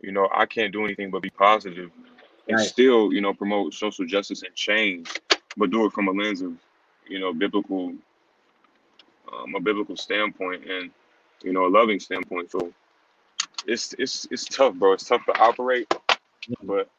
[0.02, 1.92] you know, I can't do anything but be positive
[2.48, 2.68] and Right.
[2.68, 5.10] still, you know, promote social justice and change,
[5.56, 6.54] but do it from a lens of,
[7.08, 7.94] you know, biblical,
[9.32, 10.92] um, a biblical standpoint and,
[11.44, 12.52] you know, a loving standpoint.
[12.52, 12.74] So
[13.68, 14.94] it's it's it's tough, bro.
[14.94, 15.94] It's tough to operate,
[16.64, 16.90] but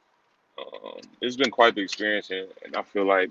[0.59, 3.31] um, it's been quite the experience, and, and I feel like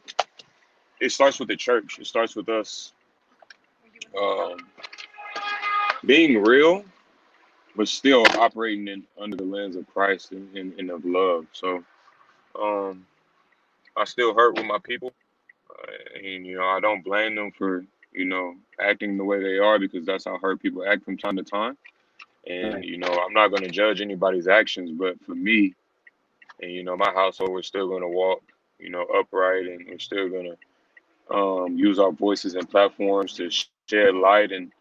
[1.00, 2.00] it starts with the church.
[2.00, 2.94] It starts with us
[4.20, 4.58] um,
[6.06, 6.84] being real,
[7.76, 11.48] but still operating in under the lens of Christ and, and, and of love.
[11.54, 11.84] So
[12.60, 13.06] um,
[13.98, 15.14] I still hurt with my people,
[16.16, 19.80] and you know I don't blame them for you know acting the way they are
[19.80, 21.78] because that's how hurt people act from time to time.
[22.48, 22.86] And Right.
[22.86, 25.76] you know I'm not going to judge anybody's actions, but for me
[26.62, 28.42] and you know my household, we're still going to walk
[28.80, 30.56] you know upright, and we're still going
[31.32, 33.50] to um, use our voices and platforms to
[33.90, 34.72] shed light and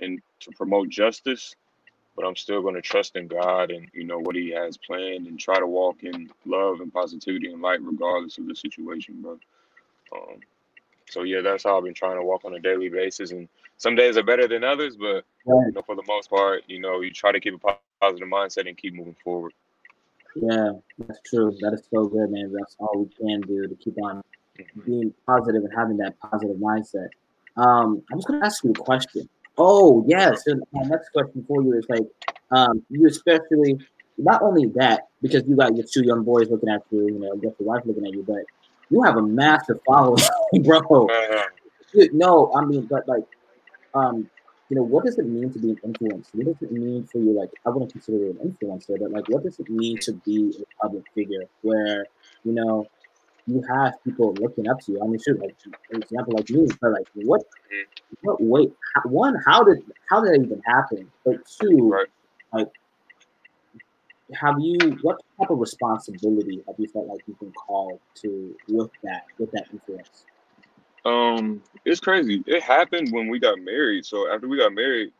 [0.00, 1.54] and to promote justice.
[2.16, 5.26] But I'm still going to trust in God and you know what He has planned,
[5.28, 9.38] and try to walk in love and positivity and light, regardless of the situation, bro.
[10.14, 10.40] Um,
[11.08, 13.30] so yeah, that's how I've been trying to walk on a daily basis.
[13.32, 15.66] And some days are better than others, but Right.
[15.66, 18.68] you know, for the most part, you know, you try to keep a positive mindset
[18.68, 19.52] and keep moving forward.
[20.36, 21.56] Yeah, that's true.
[21.60, 22.52] That is so good, man.
[22.52, 24.22] That's all we can do to keep on
[24.86, 27.08] being positive and having that positive mindset.
[27.56, 29.28] Um, I'm just gonna ask you a question.
[29.58, 32.06] Oh yes, and my next question for you is like,
[32.50, 33.78] um, you especially
[34.16, 37.34] not only that because you got your two young boys looking at you, you know,
[37.34, 38.44] just your wife looking at you, but
[38.92, 40.22] you have a massive following,
[40.62, 41.08] bro.
[41.92, 43.24] Dude, No, I mean, but like,
[43.94, 44.28] um,
[44.68, 46.28] you know, what does it mean to be an influencer?
[46.34, 47.32] What does it mean for you?
[47.32, 50.54] Like, I wouldn't consider you an influencer, but like, what does it mean to be
[50.60, 52.06] a public figure where,
[52.44, 52.86] you know,
[53.46, 55.02] you have people looking up to you?
[55.02, 55.56] I mean, shoot, like,
[55.90, 57.42] for example, like me, but like, what,
[58.22, 58.72] what Wait,
[59.04, 61.10] one, how did, how did that even happen?
[61.24, 62.06] But two, Right.
[62.52, 62.68] like,
[64.34, 68.90] have you, what type of responsibility have you felt like you've been called to with
[69.02, 70.24] that, with that influence?
[71.04, 72.44] Um, it's crazy.
[72.46, 74.06] It happened when we got married.
[74.06, 75.12] So after we got married,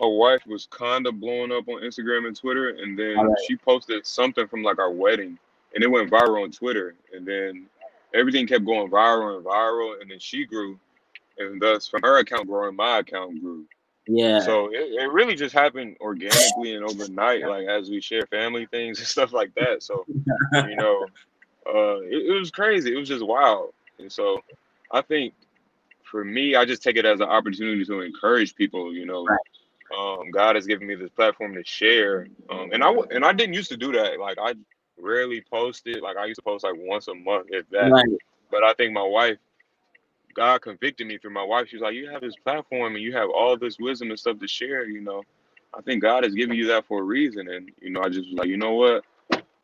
[0.00, 3.36] my wife was kind of blowing up on Instagram and Twitter, and then right.
[3.46, 5.38] she posted something from like our wedding,
[5.74, 7.66] and it went viral on Twitter, and then
[8.14, 10.78] everything kept going viral and viral, and then she grew,
[11.38, 13.66] and thus from her account growing, my account grew.
[14.12, 14.40] Yeah.
[14.40, 18.98] So it, it really just happened organically and overnight, like as we share family things
[18.98, 19.82] and stuff like that.
[19.82, 21.06] So you know,
[21.66, 22.92] uh, it, it was crazy.
[22.92, 23.72] It was just wild.
[23.98, 24.42] And so
[24.90, 25.34] I think
[26.02, 28.92] for me, I just take it as an opportunity to encourage people.
[28.92, 29.38] You know, Right.
[29.96, 33.54] um, God has given me this platform to share, um, and I and I didn't
[33.54, 34.18] used to do that.
[34.18, 34.54] Like I
[34.98, 36.02] rarely posted.
[36.02, 37.92] Like I used to post like once a month, if that.
[37.92, 38.08] Right.
[38.50, 39.38] But I think my wife,
[40.34, 41.68] God convicted me through my wife.
[41.68, 44.38] She was like, "You have this platform and you have all this wisdom and stuff
[44.38, 44.88] to share.
[44.88, 45.22] You know,
[45.76, 48.28] I think God has given you that for a reason." And you know, I just
[48.28, 49.04] was like, you know what?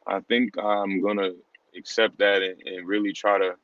[0.07, 1.31] I think I'm gonna
[1.77, 3.55] accept that and, and really try to,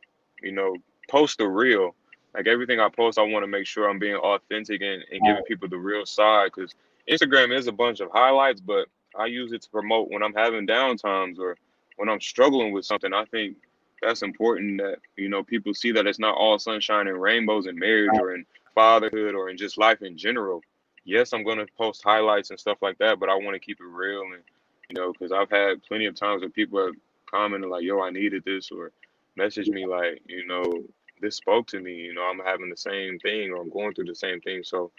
[0.43, 0.77] you know,
[1.09, 1.95] post the real.
[2.35, 5.43] Like everything I post, I want to make sure I'm being authentic and, and giving
[5.45, 6.51] people the real side.
[6.55, 6.75] Because
[7.09, 8.89] Instagram is a bunch of highlights, but
[9.19, 11.57] I use it to promote when I'm having downtimes or
[11.97, 13.13] when I'm struggling with something.
[13.13, 13.57] I think
[14.03, 17.79] that's important that you know people see that it's not all sunshine and rainbows in
[17.79, 20.63] marriage or in fatherhood or in just life in general.
[21.05, 23.87] Yes, I'm gonna post highlights and stuff like that, but I want to keep it
[23.87, 24.43] real and
[24.91, 26.95] you know because I've had plenty of times where people have
[27.27, 28.93] commented like, "Yo, I needed this," or
[29.37, 30.85] message me like, you know,
[31.21, 31.95] this spoke to me.
[31.95, 34.63] You know, I'm having the same thing or I'm going through the same thing.
[34.63, 34.91] So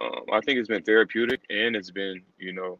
[0.00, 2.78] um, I think it's been therapeutic and it's been, you know,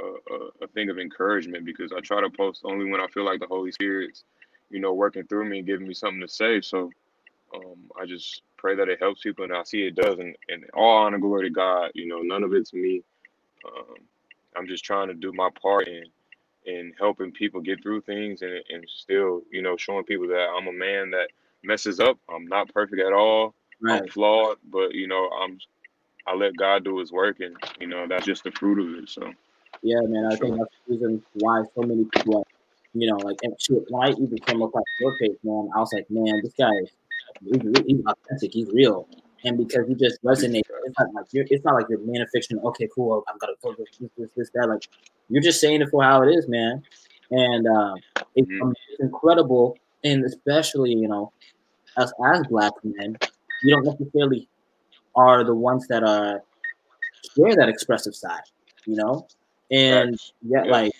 [0.00, 3.24] a, a, a thing of encouragement because I try to post only when I feel
[3.24, 4.24] like the Holy Spirit's,
[4.72, 6.60] you know, working through me and giving me something to say.
[6.60, 6.90] So
[7.54, 10.18] um, I just pray that it helps people, and I see it does.
[10.18, 11.90] And, and all honor, glory to God.
[11.94, 13.02] You know, none of it's me.
[13.66, 13.96] Um,
[14.56, 16.04] I'm just trying to do my part in
[16.64, 20.68] in helping people get through things, and and still, you know, showing people that I'm
[20.68, 21.28] a man that
[21.62, 22.18] messes up.
[22.32, 23.54] I'm not perfect at all.
[23.80, 24.02] Right.
[24.02, 25.58] I'm flawed, but you know, I'm
[26.26, 29.10] I let God do His work, and you know, that's just the fruit of it.
[29.10, 29.32] So.
[29.82, 30.26] Yeah, man.
[30.26, 30.46] I sure.
[30.46, 32.44] think that's the reason why so many people, are,
[32.94, 35.92] you know, like and shit, when I even came across your page, man, I was
[35.92, 36.70] like, man, this guy,
[37.44, 39.08] he's, he's authentic, he's real,
[39.44, 42.60] and because he just resonate, it's not like you're, it's not like you're manufacturing.
[42.60, 44.68] Okay, cool, I'm gonna focus this, this, this, that.
[44.68, 44.86] Like
[45.28, 46.82] you're just saying it for how it is, man,
[47.30, 47.94] and uh,
[48.34, 48.72] it's, mm-hmm.
[48.90, 51.32] it's incredible, and especially you know,
[51.96, 53.16] us as black men,
[53.62, 54.48] you don't necessarily
[55.14, 56.42] are the ones that are
[57.36, 58.42] share that expressive side,
[58.86, 59.26] you know,
[59.70, 60.92] and yet like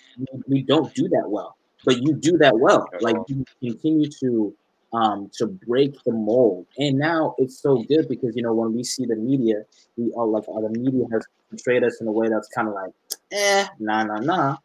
[0.47, 2.87] we don't do that well, but you do that well.
[3.01, 4.55] Like you continue to
[4.93, 6.67] um, to break the mold.
[6.77, 9.63] And now it's so good because you know when we see the media,
[9.97, 12.73] we are like oh, the media has portrayed us in a way that's kind of
[12.73, 12.91] like,
[13.31, 14.57] eh, nah, nah, nah.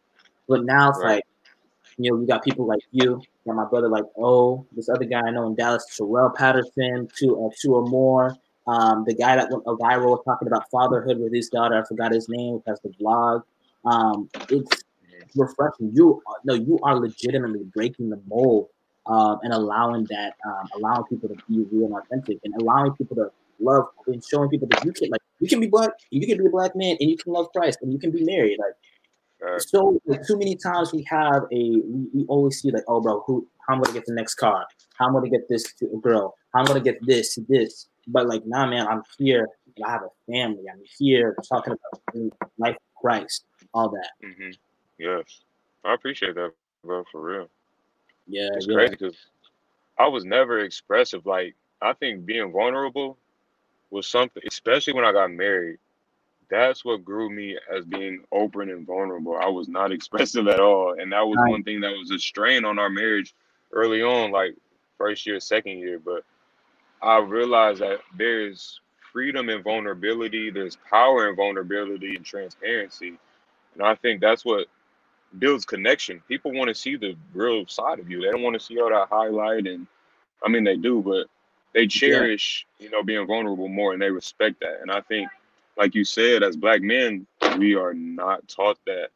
[0.47, 1.15] But now it's right.
[1.15, 1.23] like,
[1.97, 5.19] you know, we got people like you, got my brother like, oh, this other guy
[5.19, 8.35] I know in Dallas, Terrell Patterson, two, uh, two or more.
[8.67, 12.29] Um, the guy that went viral talking about fatherhood with his daughter, I forgot his
[12.29, 13.43] name, has the blog.
[13.85, 14.83] Um, it's
[15.35, 15.91] refreshing.
[15.93, 18.69] You no, you are legitimately breaking the mold
[19.05, 23.15] um, and allowing that, um, allowing people to be real and authentic, and allowing people
[23.17, 26.37] to love and showing people that you can like you can be black, you can
[26.37, 28.57] be a black man, and you can love Christ, and you can be married.
[28.59, 28.73] Like
[29.59, 33.23] so, like, too many times we have a we, we always see like, oh, bro,
[33.25, 34.65] who how I'm I gonna get the next car?
[34.95, 36.35] How I'm I gonna get this to a girl?
[36.53, 37.87] How I'm gonna get this this?
[38.07, 39.47] But like, nah, man, I'm here.
[39.85, 40.63] I have a family.
[40.71, 44.09] I'm here talking about life Christ, all that.
[44.25, 44.51] Mm-hmm.
[44.99, 45.41] Yes,
[45.83, 46.51] I appreciate that,
[46.83, 47.49] bro, for real.
[48.27, 48.75] Yeah, it's yeah.
[48.75, 49.17] crazy because
[49.97, 51.25] I was never expressive.
[51.25, 53.17] Like I think being vulnerable
[53.89, 55.79] was something, especially when I got married.
[56.49, 59.37] That's what grew me as being open and vulnerable.
[59.37, 61.51] I was not expressive at all, and that was right.
[61.51, 63.33] one thing that was a strain on our marriage
[63.71, 64.55] early on, like
[64.97, 65.99] first year, second year.
[65.99, 66.23] But
[67.01, 68.81] I realized that there's
[69.13, 73.17] freedom and vulnerability, there's power in vulnerability and transparency,
[73.75, 74.67] and I think that's what
[75.37, 76.21] builds connection.
[76.27, 78.21] People want to see the real side of you.
[78.21, 79.85] They don't want to see all that highlight and
[80.43, 81.27] I mean they do, but
[81.73, 82.85] they cherish, yeah.
[82.85, 84.79] you know, being vulnerable more and they respect that.
[84.81, 85.29] And I think
[85.77, 87.25] like you said, as black men,
[87.57, 89.09] we are not taught that.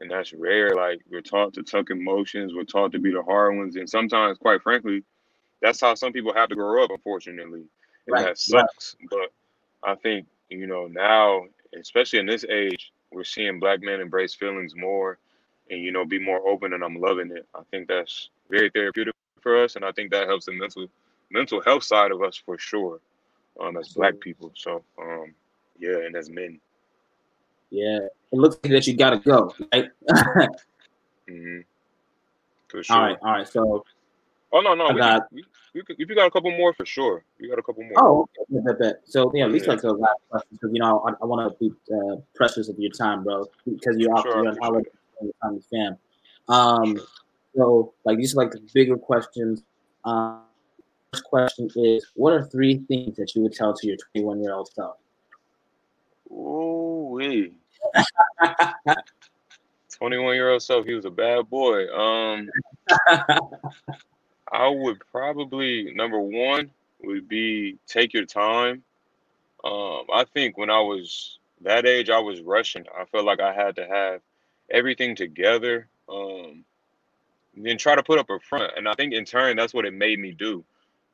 [0.00, 0.74] And that's rare.
[0.74, 3.76] Like we're taught to tuck emotions, we're taught to be the hard ones.
[3.76, 5.02] And sometimes, quite frankly,
[5.60, 7.64] that's how some people have to grow up, unfortunately.
[8.06, 8.24] And right.
[8.26, 8.96] that sucks.
[9.00, 9.08] Right.
[9.10, 11.44] But I think, you know, now,
[11.78, 15.18] especially in this age, we're seeing black men embrace feelings more
[15.70, 19.14] and you know be more open and i'm loving it i think that's very therapeutic
[19.40, 20.86] for us and i think that helps the mental
[21.30, 23.00] mental health side of us for sure
[23.60, 25.34] um as black people so um
[25.78, 26.58] yeah and as men
[27.70, 29.90] yeah it looks like that you gotta go right
[31.28, 31.60] mm-hmm.
[32.68, 33.84] for sure all right all right so
[34.52, 37.24] oh no no we got, can, you, you, you got a couple more for sure
[37.38, 38.60] you got a couple more oh okay.
[38.64, 39.00] bet, bet.
[39.04, 39.72] so yeah at least yeah.
[39.72, 42.78] like the last question because you know i, I want to be uh, precious of
[42.78, 45.96] your time bro because you're, sure, you're on holiday the fam.
[46.48, 47.00] Um,
[47.56, 49.62] so like these are like the bigger questions.
[50.04, 50.42] Um,
[51.12, 54.54] first question is, what are three things that you would tell to your 21 year
[54.54, 54.96] old self?
[56.30, 57.20] Oh,
[59.90, 61.86] 21 year old self, he was a bad boy.
[61.94, 62.48] Um,
[64.52, 66.70] I would probably number one
[67.02, 68.82] would be take your time.
[69.64, 72.84] Um, I think when I was that age, I was rushing.
[72.98, 74.20] I felt like I had to have
[74.70, 76.64] everything together um
[77.56, 79.92] then try to put up a front and i think in turn that's what it
[79.92, 80.64] made me do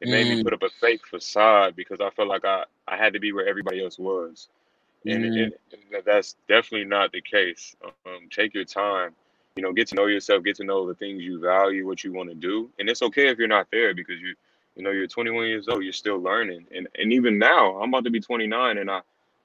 [0.01, 0.11] it mm.
[0.11, 0.45] made me mm.
[0.45, 3.47] put up a fake facade because i felt like i i had to be where
[3.47, 4.49] everybody else was
[5.07, 5.45] and, mm.
[5.45, 9.13] and, and that's definitely not the case um, take your time
[9.57, 12.13] you know get to know yourself get to know the things you value what you
[12.13, 14.35] want to do and it's okay if you're not there because you
[14.77, 18.05] you know you're 21 years old you're still learning and and even now i'm about
[18.05, 19.01] to be 29 and i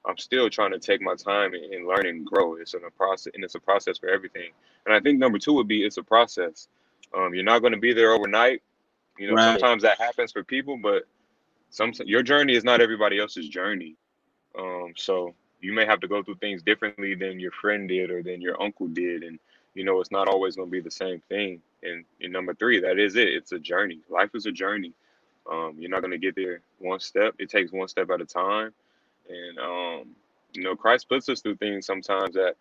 [0.06, 2.54] I'm still trying to take my time and, learn and grow.
[2.54, 4.50] It's a process, and it's a process for everything.
[4.84, 6.68] And I think number two would be it's a process.
[7.16, 8.62] Um, you're not going to be there overnight.
[9.18, 9.58] You know, right.
[9.58, 11.04] sometimes that happens for people, but
[11.70, 13.96] some your journey is not everybody else's journey.
[14.58, 18.22] Um, so you may have to go through things differently than your friend did or
[18.22, 19.38] than your uncle did, and
[19.74, 21.60] you know it's not always going to be the same thing.
[21.82, 23.28] And, and number three, that is it.
[23.28, 24.00] It's a journey.
[24.08, 24.92] Life is a journey.
[25.50, 27.34] Um, you're not going to get there one step.
[27.38, 28.72] It takes one step at a time.
[29.28, 30.16] And um,
[30.52, 32.56] you know, Christ puts us through things sometimes that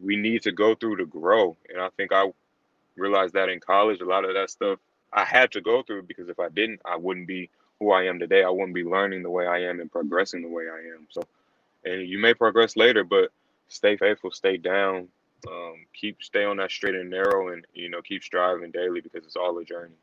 [0.00, 1.56] we need to go through to grow.
[1.68, 2.30] And I think I
[2.96, 4.78] realized that in college, a lot of that stuff
[5.12, 8.18] I had to go through because if I didn't, I wouldn't be who I am
[8.18, 11.06] today, I wouldn't be learning the way I am and progressing the way I am.
[11.10, 11.22] So,
[11.84, 13.30] and you may progress later, but
[13.68, 15.08] stay faithful, stay down,
[15.48, 19.24] um, keep stay on that straight and narrow, and you know keep striving daily because
[19.24, 19.94] it's all a journey.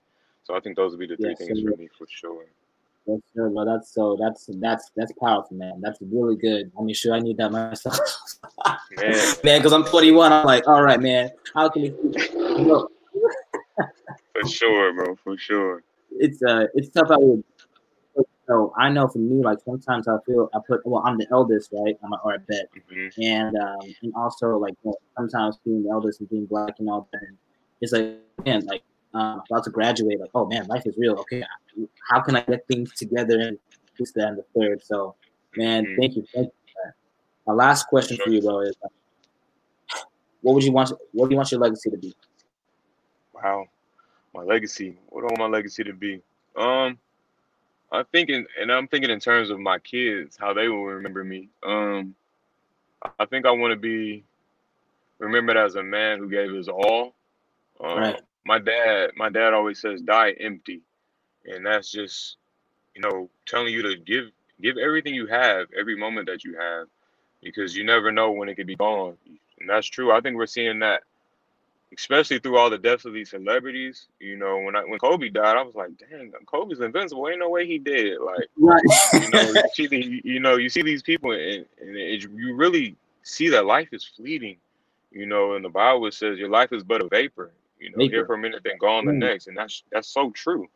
[0.44, 2.46] So I think those would be the three yes, things for me for sure.
[3.08, 3.48] Yes, sir.
[3.48, 5.80] Well, that's so that's that's that's powerful, man.
[5.82, 6.72] That's really good.
[6.78, 8.00] I mean, sure, I need that myself,
[8.98, 9.14] man.
[9.44, 10.34] man, because I'm 21.
[10.34, 11.32] I'm like, all right, man.
[11.54, 11.90] How can we?
[14.34, 15.16] for sure, bro.
[15.24, 15.84] For sure.
[16.12, 17.42] It's uh, it's tough out here.
[18.48, 21.70] So I know for me, like sometimes I feel I put well, I'm the eldest,
[21.74, 21.98] right?
[22.04, 23.22] I'm a, or a bet, mm-hmm.
[23.22, 24.74] and um, and also like
[25.18, 27.22] sometimes being the eldest and being black and all that,
[27.82, 28.84] it's like man, like
[29.14, 31.16] um, about to graduate, like, oh man, life is real.
[31.20, 31.44] Okay,
[32.10, 33.58] how can I get things together and
[33.98, 34.84] this, that, and the third?
[34.84, 35.16] So,
[35.56, 36.00] man, mm-hmm.
[36.00, 36.92] thank you, thank you.
[37.46, 38.90] My last question for you, bro, is uh,
[40.42, 40.92] what would you want?
[41.14, 42.16] What do you want your legacy to be?
[43.34, 43.68] Wow,
[44.34, 44.98] my legacy.
[45.10, 46.22] What do I want my legacy to be?
[46.56, 46.98] Um,
[47.92, 51.50] I'm thinking, and I'm thinking in terms of my kids, how they will remember me.
[51.66, 52.14] Um,
[53.20, 54.26] I think I want to be
[55.20, 57.14] remembered as a man who gave his all.
[57.80, 60.82] Um, right my dad my dad always says die empty.
[61.46, 62.38] And that's just
[62.96, 64.32] you know telling you to give
[64.62, 66.88] give everything you have every moment that you have
[67.44, 69.18] because you never know when it could be gone.
[69.60, 70.12] And that's true.
[70.12, 71.04] I think we're seeing that
[71.94, 75.56] especially through all the deaths of these celebrities you know when i when kobe died
[75.56, 77.30] i was like dang kobe's invincible.
[77.30, 78.20] Ain't no way he did.
[78.20, 78.84] Like right.
[79.14, 82.56] you know you see, the, you know you see these people and, and it, you
[82.56, 84.58] really see that life is fleeting
[85.12, 88.16] you know in the bible says your life is but a vapor you know, Maker.
[88.16, 89.18] here for a minute, then gone the mm.
[89.18, 90.68] next, and that's that's so true.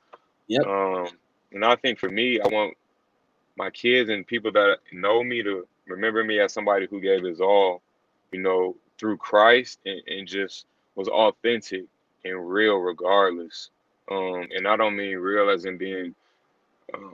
[0.47, 0.66] Yep.
[0.66, 1.08] Um,
[1.52, 2.76] and I think for me, I want
[3.58, 7.41] my kids and people that know me to remember me as somebody who gave his
[7.41, 7.82] all,
[8.32, 11.86] you know, through Christ and, and just was authentic
[12.24, 13.70] and real regardless.
[14.10, 16.16] Um, and I don't mean real as in being,
[16.93, 17.14] um,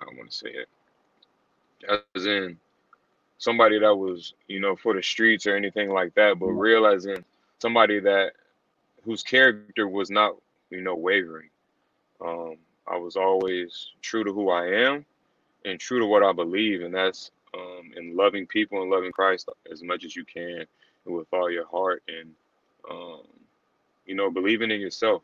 [0.00, 0.68] I don't want to say it,
[2.14, 2.58] as in
[3.38, 7.24] somebody that was, you know, for the streets or anything like that, but realizing
[7.64, 8.32] somebody that
[9.04, 10.36] whose character was not,
[10.68, 11.48] you know, wavering.
[12.20, 12.56] Um,
[12.86, 15.06] I was always true to who I am
[15.64, 19.48] and true to what I believe, and that's um, in loving people and loving Christ
[19.72, 20.66] as much as you can
[21.06, 22.28] with all your heart, and
[22.90, 23.22] um,
[24.04, 25.22] you know, believing in yourself.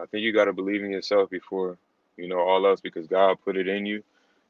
[0.00, 1.76] I think you got to believe in yourself before
[2.16, 4.02] you know all else, because God put it in you,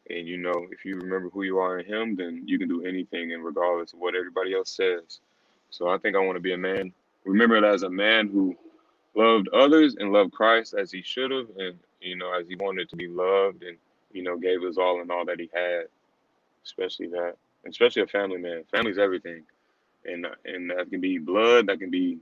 [0.09, 2.85] and you know, if you remember who you are in Him, then you can do
[2.85, 5.19] anything, and regardless of what everybody else says.
[5.71, 6.93] So I think I want to be a man
[7.25, 8.57] remembered as a man who
[9.15, 12.89] loved others and loved Christ as he should have, and you know, as he wanted
[12.91, 13.77] to be loved, and
[14.13, 15.85] you know, gave his all and all that he had,
[16.65, 18.65] especially that, especially a family man.
[18.71, 19.43] Family's everything,
[20.05, 22.19] and and that can be blood, that can be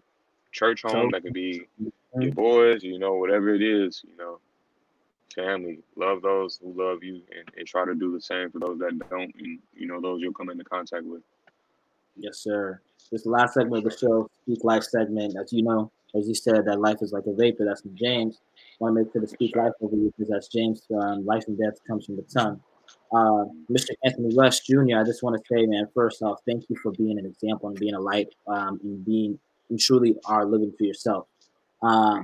[0.53, 1.67] church home, that can be
[2.19, 4.39] your boys, you know, whatever it is, you know.
[5.35, 8.79] Family, love those who love you, and, and try to do the same for those
[8.79, 11.23] that don't, and you know, those you'll come into contact with.
[12.17, 12.81] Yes, sir.
[13.11, 15.37] This last segment of the show, Speak Life segment.
[15.41, 17.65] As you know, as you said, that life is like a vapor.
[17.65, 18.41] That's from James.
[18.57, 20.83] I want to make sure to speak life over you because that's James.
[20.95, 22.61] Um, life and death comes from the tongue.
[23.13, 23.91] Uh, Mr.
[24.05, 27.19] Anthony Rush Jr., I just want to say, man, first off, thank you for being
[27.19, 29.39] an example and being a light um, and being
[29.71, 31.27] and truly are living for yourself.
[31.83, 32.23] Um,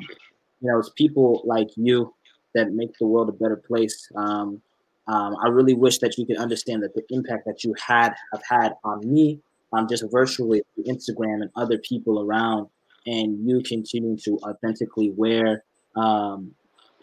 [0.61, 2.15] you know, it's people like you
[2.55, 4.09] that make the world a better place.
[4.15, 4.63] Um,
[5.07, 8.43] um, I really wish that you could understand that the impact that you had have
[8.49, 9.41] had on me
[9.75, 12.69] um, just virtually Instagram and other people around,
[13.07, 15.65] and you continue to authentically wear,
[15.97, 16.53] um,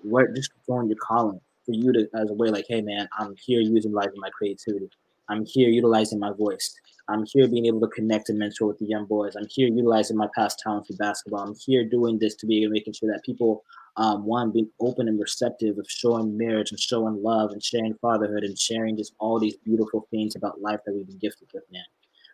[0.03, 3.35] wear just fulfilling your calling for you to as a way like, hey man, I'm
[3.37, 4.89] here using life and my creativity.
[5.29, 6.75] I'm here utilizing my voice.
[7.07, 9.35] I'm here being able to connect and mentor with the young boys.
[9.35, 11.41] I'm here utilizing my past talent for basketball.
[11.41, 13.63] I'm here doing this to be making sure that people,
[13.97, 18.43] um, one, being open and receptive of showing marriage and showing love and sharing fatherhood
[18.43, 21.83] and sharing just all these beautiful things about life that we've been gifted with, man.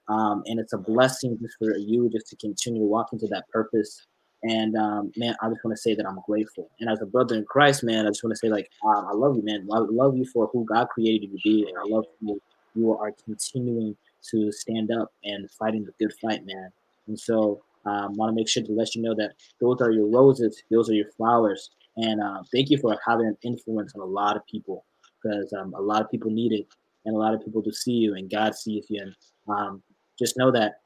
[0.09, 4.05] Um, and it's a blessing just for you just to continue to that purpose.
[4.43, 6.69] And um, man, I just want to say that I'm grateful.
[6.79, 9.13] And as a brother in Christ, man, I just want to say like um, I
[9.13, 9.67] love you, man.
[9.73, 12.39] I love you for who God created you to be, and I love you.
[12.75, 13.97] You are continuing
[14.31, 16.69] to stand up and fighting the good fight, man.
[17.07, 20.07] And so um, want to make sure to let you know that those are your
[20.07, 24.05] roses, those are your flowers, and uh, thank you for having an influence on a
[24.05, 24.85] lot of people
[25.21, 26.67] because um, a lot of people need it,
[27.05, 29.15] and a lot of people to see you, and God sees you, and
[29.47, 29.81] um,
[30.17, 30.81] just know that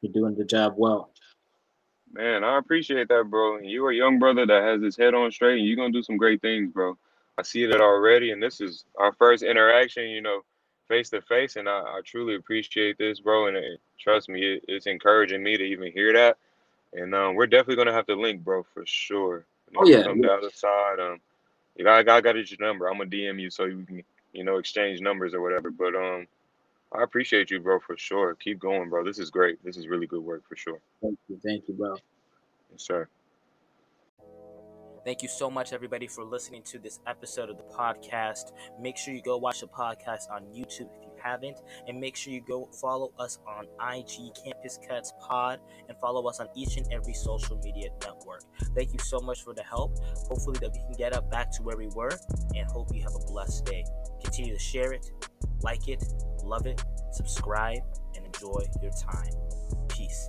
[0.00, 1.10] you're doing the job well.
[2.12, 3.58] Man, I appreciate that, bro.
[3.58, 6.16] You're a young brother that has his head on straight, and you're gonna do some
[6.16, 6.96] great things, bro.
[7.36, 10.40] I see that already, and this is our first interaction, you know,
[10.88, 13.46] face to face, and I, I, truly appreciate this, bro.
[13.46, 16.38] And it, trust me, it, it's encouraging me to even hear that.
[16.94, 19.44] And um, we're definitely gonna have to link, bro, for sure.
[19.76, 20.02] oh yeah.
[20.02, 20.28] Come yeah.
[20.28, 21.20] the other side, um,
[21.80, 22.88] I got, I got your number.
[22.88, 24.02] I'm gonna DM you so you can,
[24.32, 25.70] you know, exchange numbers or whatever.
[25.70, 26.26] But um,
[26.92, 28.34] I appreciate you, bro, for sure.
[28.36, 29.04] Keep going, bro.
[29.04, 29.62] This is great.
[29.62, 30.80] This is really good work for sure.
[31.02, 31.96] Thank you, thank you, bro.
[32.70, 33.08] Yes, sir.
[35.04, 38.52] Thank you so much, everybody, for listening to this episode of the podcast.
[38.80, 42.32] Make sure you go watch the podcast on YouTube if you haven't, and make sure
[42.32, 46.86] you go follow us on IG Campus Cuts Pod and follow us on each and
[46.92, 48.42] every social media network.
[48.74, 49.98] Thank you so much for the help.
[50.28, 52.18] Hopefully, that we can get up back to where we were,
[52.54, 53.84] and hope you have a blessed day.
[54.22, 55.10] Continue to share it,
[55.62, 56.02] like it,
[56.48, 56.82] love it,
[57.12, 57.82] subscribe,
[58.16, 59.32] and enjoy your time.
[59.88, 60.28] Peace.